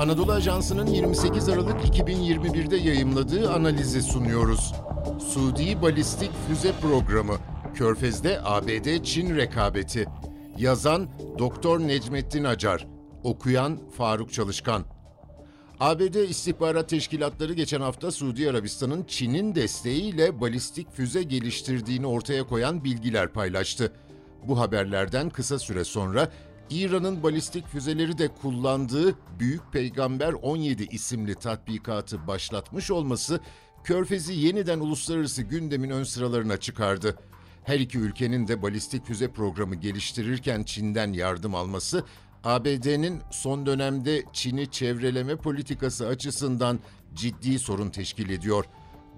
[0.00, 4.74] Anadolu Ajansı'nın 28 Aralık 2021'de yayımladığı analizi sunuyoruz.
[5.32, 7.38] Suudi Balistik Füze Programı,
[7.74, 10.06] Körfez'de ABD-Çin rekabeti.
[10.58, 11.08] Yazan
[11.38, 12.86] Doktor Necmettin Acar,
[13.22, 14.84] okuyan Faruk Çalışkan.
[15.80, 23.32] ABD İstihbarat Teşkilatları geçen hafta Suudi Arabistan'ın Çin'in desteğiyle balistik füze geliştirdiğini ortaya koyan bilgiler
[23.32, 23.92] paylaştı.
[24.48, 26.28] Bu haberlerden kısa süre sonra
[26.70, 33.40] İran'ın balistik füzeleri de kullandığı Büyük Peygamber 17 isimli tatbikatı başlatmış olması
[33.84, 37.16] Körfez'i yeniden uluslararası gündemin ön sıralarına çıkardı.
[37.64, 42.04] Her iki ülkenin de balistik füze programı geliştirirken Çin'den yardım alması
[42.44, 46.80] ABD'nin son dönemde Çin'i çevreleme politikası açısından
[47.14, 48.64] ciddi sorun teşkil ediyor.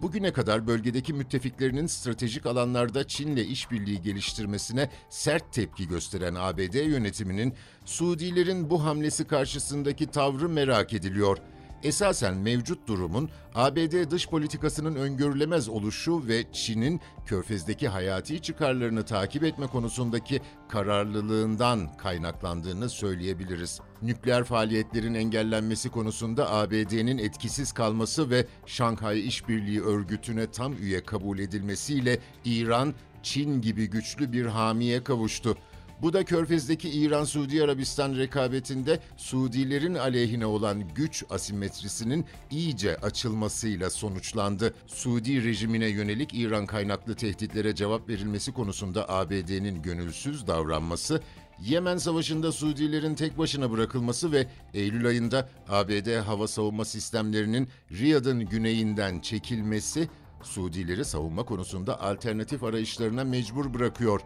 [0.02, 7.54] Bugüne kadar bölgedeki müttefiklerinin stratejik alanlarda Çin'le işbirliği geliştirmesine sert tepki gösteren ABD yönetiminin
[7.84, 11.38] Suudilerin bu hamlesi karşısındaki tavrı merak ediliyor
[11.82, 19.66] esasen mevcut durumun ABD dış politikasının öngörülemez oluşu ve Çin'in Körfez'deki hayati çıkarlarını takip etme
[19.66, 23.80] konusundaki kararlılığından kaynaklandığını söyleyebiliriz.
[24.02, 32.18] Nükleer faaliyetlerin engellenmesi konusunda ABD'nin etkisiz kalması ve Şanghay İşbirliği Örgütü'ne tam üye kabul edilmesiyle
[32.44, 35.56] İran, Çin gibi güçlü bir hamiye kavuştu.
[36.02, 44.74] Bu da Körfez'deki İran-Suudi Arabistan rekabetinde Suudilerin aleyhine olan güç asimetrisinin iyice açılmasıyla sonuçlandı.
[44.86, 51.20] Suudi rejimine yönelik İran kaynaklı tehditlere cevap verilmesi konusunda ABD'nin gönülsüz davranması,
[51.60, 59.20] Yemen Savaşı'nda Suudilerin tek başına bırakılması ve Eylül ayında ABD hava savunma sistemlerinin Riyad'ın güneyinden
[59.20, 60.08] çekilmesi,
[60.42, 64.20] Suudileri savunma konusunda alternatif arayışlarına mecbur bırakıyor.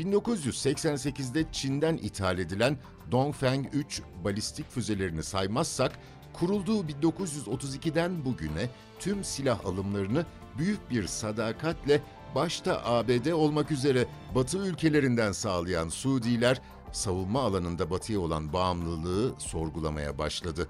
[0.00, 2.78] 1988'de Çin'den ithal edilen
[3.10, 5.98] Dongfeng 3 balistik füzelerini saymazsak,
[6.32, 10.26] kurulduğu 1932'den bugüne tüm silah alımlarını
[10.58, 12.02] büyük bir sadakatle
[12.34, 16.60] başta ABD olmak üzere Batı ülkelerinden sağlayan Suudiler,
[16.92, 20.68] savunma alanında Batı'ya olan bağımlılığı sorgulamaya başladı.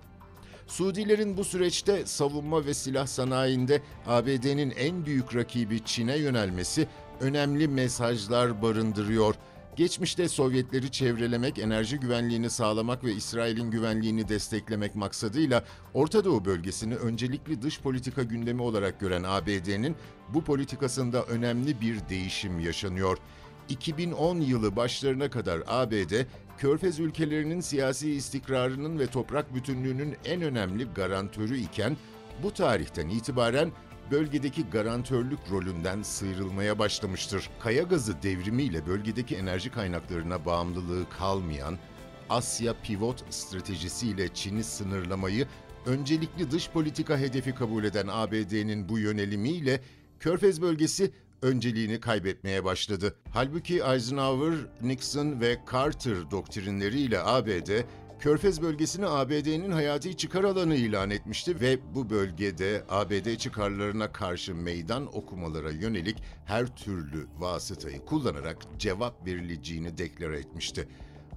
[0.67, 6.89] Suudilerin bu süreçte savunma ve silah sanayinde ABD'nin en büyük rakibi Çin'e yönelmesi
[7.21, 9.35] önemli mesajlar barındırıyor.
[9.77, 15.65] Geçmişte Sovyetleri çevrelemek, enerji güvenliğini sağlamak ve İsrail'in güvenliğini desteklemek maksadıyla
[15.95, 19.97] Orta Doğu bölgesini öncelikli dış politika gündemi olarak gören ABD'nin
[20.29, 23.19] bu politikasında önemli bir değişim yaşanıyor.
[23.69, 26.13] 2010 yılı başlarına kadar ABD,
[26.59, 31.97] Körfez ülkelerinin siyasi istikrarının ve toprak bütünlüğünün en önemli garantörü iken
[32.43, 33.73] bu tarihten itibaren
[34.11, 37.51] bölgedeki garantörlük rolünden sıyrılmaya başlamıştır.
[37.61, 41.79] Kaya gazı devrimiyle bölgedeki enerji kaynaklarına bağımlılığı kalmayan
[42.31, 45.47] Asya pivot stratejisiyle Çin'i sınırlamayı
[45.87, 49.81] öncelikli dış politika hedefi kabul eden ABD'nin bu yönelimiyle
[50.21, 53.17] Körfez bölgesi önceliğini kaybetmeye başladı.
[53.33, 57.71] Halbuki Eisenhower, Nixon ve Carter doktrinleriyle ABD
[58.21, 65.17] Körfez bölgesini ABD'nin hayati çıkar alanı ilan etmişti ve bu bölgede ABD çıkarlarına karşı meydan
[65.17, 70.89] okumalara yönelik her türlü vasıtayı kullanarak cevap verileceğini deklare etmişti.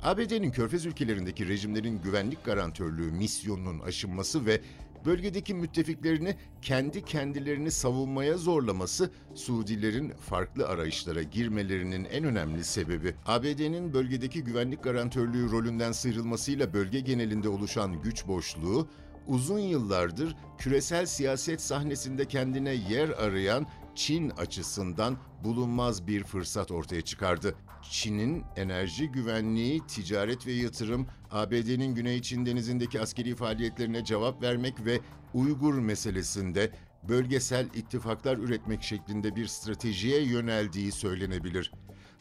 [0.04, 4.62] ABD'nin Körfez ülkelerindeki rejimlerin güvenlik garantörlüğü misyonunun aşınması ve
[5.06, 13.16] bölgedeki müttefiklerini kendi kendilerini savunmaya zorlaması Suudilerin farklı arayışlara girmelerinin en önemli sebebi.
[13.26, 18.88] ABD'nin bölgedeki güvenlik garantörlüğü rolünden sıyrılmasıyla bölge genelinde oluşan güç boşluğu
[19.28, 27.56] uzun yıllardır küresel siyaset sahnesinde kendine yer arayan Çin açısından bulunmaz bir fırsat ortaya çıkardı.
[27.92, 35.00] Çin'in enerji güvenliği, ticaret ve yatırım, ABD'nin Güney Çin denizindeki askeri faaliyetlerine cevap vermek ve
[35.34, 36.72] Uygur meselesinde
[37.10, 41.72] bölgesel ittifaklar üretmek şeklinde bir stratejiye yöneldiği söylenebilir.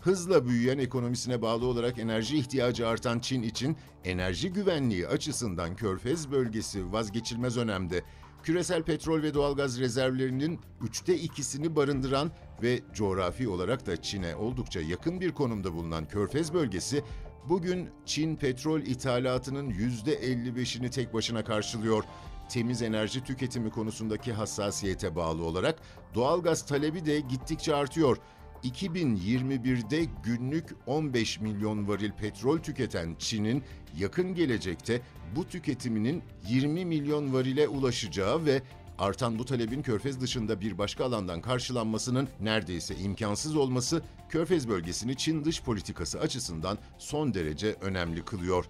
[0.00, 6.92] Hızla büyüyen ekonomisine bağlı olarak enerji ihtiyacı artan Çin için enerji güvenliği açısından Körfez bölgesi
[6.92, 8.04] vazgeçilmez önemde
[8.42, 12.30] küresel petrol ve doğalgaz rezervlerinin üçte ikisini barındıran
[12.62, 17.04] ve coğrafi olarak da Çin'e oldukça yakın bir konumda bulunan Körfez bölgesi,
[17.48, 22.04] bugün Çin petrol ithalatının yüzde 55'ini tek başına karşılıyor.
[22.48, 25.78] Temiz enerji tüketimi konusundaki hassasiyete bağlı olarak
[26.14, 28.16] doğalgaz talebi de gittikçe artıyor.
[28.64, 33.64] 2021'de günlük 15 milyon varil petrol tüketen Çin'in
[33.98, 35.00] yakın gelecekte
[35.36, 38.62] bu tüketiminin 20 milyon varile ulaşacağı ve
[38.98, 45.44] artan bu talebin Körfez dışında bir başka alandan karşılanmasının neredeyse imkansız olması Körfez bölgesini Çin
[45.44, 48.64] dış politikası açısından son derece önemli kılıyor.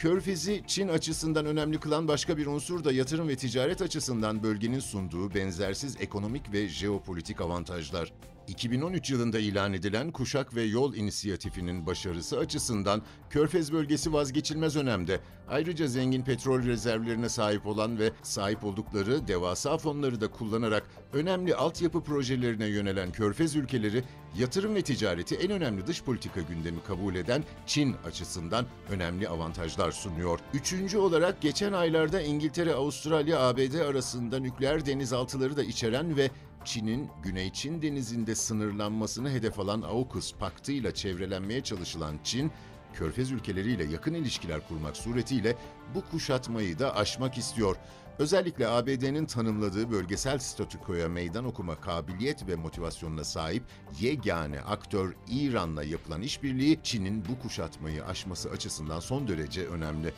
[0.00, 5.34] Körfez'i Çin açısından önemli kılan başka bir unsur da yatırım ve ticaret açısından bölgenin sunduğu
[5.34, 8.12] benzersiz ekonomik ve jeopolitik avantajlar.
[8.50, 15.20] 2013 yılında ilan edilen Kuşak ve Yol İnisiyatifi'nin başarısı açısından Körfez bölgesi vazgeçilmez önemde.
[15.48, 20.82] Ayrıca zengin petrol rezervlerine sahip olan ve sahip oldukları devasa fonları da kullanarak
[21.12, 24.04] önemli altyapı projelerine yönelen Körfez ülkeleri
[24.38, 30.38] yatırım ve ticareti en önemli dış politika gündemi kabul eden Çin açısından önemli avantajlar sunuyor.
[30.54, 36.30] Üçüncü olarak geçen aylarda İngiltere, Avustralya, ABD arasında nükleer denizaltıları da içeren ve
[36.64, 42.52] Çin'in Güney Çin denizinde sınırlanmasını hedef alan AUKUS paktı ile çevrelenmeye çalışılan Çin,
[42.94, 45.56] Körfez ülkeleriyle yakın ilişkiler kurmak suretiyle
[45.94, 47.76] bu kuşatmayı da aşmak istiyor.
[48.18, 53.62] Özellikle ABD'nin tanımladığı bölgesel statükoya meydan okuma kabiliyet ve motivasyonuna sahip
[54.00, 60.12] yegane aktör İran'la yapılan işbirliği Çin'in bu kuşatmayı aşması açısından son derece önemli.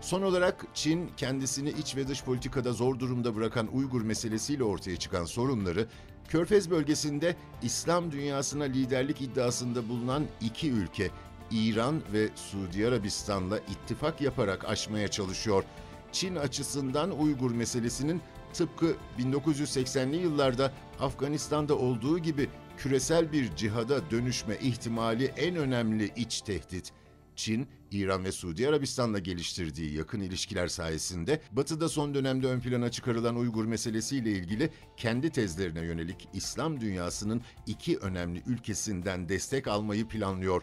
[0.00, 5.24] Son olarak Çin kendisini iç ve dış politikada zor durumda bırakan Uygur meselesiyle ortaya çıkan
[5.24, 5.86] sorunları
[6.28, 11.10] Körfez bölgesinde İslam dünyasına liderlik iddiasında bulunan iki ülke
[11.52, 15.64] İran ve Suudi Arabistan'la ittifak yaparak aşmaya çalışıyor.
[16.12, 18.20] Çin açısından Uygur meselesinin
[18.52, 26.92] tıpkı 1980'li yıllarda Afganistan'da olduğu gibi küresel bir cihada dönüşme ihtimali en önemli iç tehdit.
[27.36, 33.36] Çin, İran ve Suudi Arabistan'la geliştirdiği yakın ilişkiler sayesinde Batı'da son dönemde ön plana çıkarılan
[33.36, 40.62] Uygur meselesiyle ilgili kendi tezlerine yönelik İslam dünyasının iki önemli ülkesinden destek almayı planlıyor.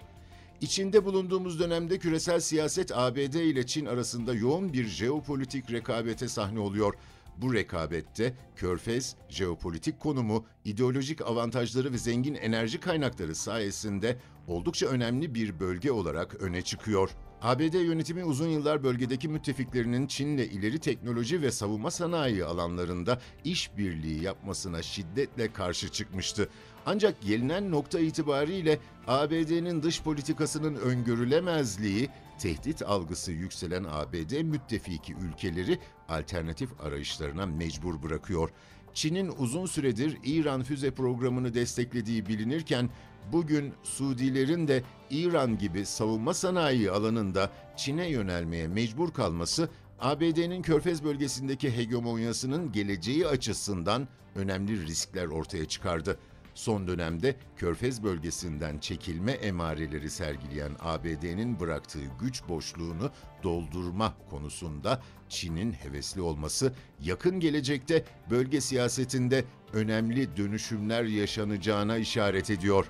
[0.61, 6.93] İçinde bulunduğumuz dönemde küresel siyaset ABD ile Çin arasında yoğun bir jeopolitik rekabete sahne oluyor.
[7.37, 14.17] Bu rekabette Körfez, jeopolitik konumu, ideolojik avantajları ve zengin enerji kaynakları sayesinde
[14.47, 17.09] oldukça önemli bir bölge olarak öne çıkıyor.
[17.41, 24.81] ABD yönetimi uzun yıllar bölgedeki müttefiklerinin Çin'le ileri teknoloji ve savunma sanayi alanlarında işbirliği yapmasına
[24.81, 26.49] şiddetle karşı çıkmıştı.
[26.85, 32.09] Ancak gelinen nokta itibariyle ABD'nin dış politikasının öngörülemezliği,
[32.39, 38.49] tehdit algısı yükselen ABD müttefiki ülkeleri alternatif arayışlarına mecbur bırakıyor.
[38.93, 42.89] Çin'in uzun süredir İran füze programını desteklediği bilinirken
[43.31, 49.69] bugün Suudilerin de İran gibi savunma sanayi alanında Çin'e yönelmeye mecbur kalması
[49.99, 56.19] ABD'nin Körfez bölgesindeki hegemonyasının geleceği açısından önemli riskler ortaya çıkardı.
[56.53, 63.11] Son dönemde Körfez bölgesinden çekilme emareleri sergileyen ABD'nin bıraktığı güç boşluğunu
[63.43, 72.85] doldurma konusunda Çin'in hevesli olması yakın gelecekte bölge siyasetinde önemli dönüşümler yaşanacağına işaret ediyor.